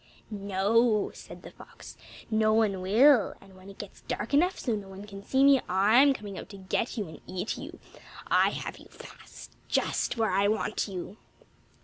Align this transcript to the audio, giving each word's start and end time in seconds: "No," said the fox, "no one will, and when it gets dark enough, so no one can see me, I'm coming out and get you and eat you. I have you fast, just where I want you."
"No," 0.31 1.11
said 1.13 1.43
the 1.43 1.51
fox, 1.51 1.95
"no 2.31 2.53
one 2.53 2.81
will, 2.81 3.35
and 3.39 3.55
when 3.55 3.69
it 3.69 3.77
gets 3.77 4.01
dark 4.01 4.33
enough, 4.33 4.57
so 4.57 4.75
no 4.75 4.87
one 4.87 5.05
can 5.05 5.21
see 5.21 5.43
me, 5.43 5.61
I'm 5.69 6.15
coming 6.15 6.39
out 6.39 6.53
and 6.55 6.67
get 6.67 6.97
you 6.97 7.07
and 7.07 7.21
eat 7.27 7.55
you. 7.55 7.79
I 8.25 8.49
have 8.49 8.79
you 8.79 8.87
fast, 8.87 9.55
just 9.67 10.17
where 10.17 10.31
I 10.31 10.47
want 10.47 10.87
you." 10.87 11.17